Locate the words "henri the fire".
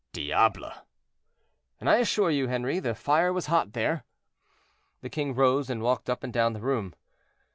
2.47-3.31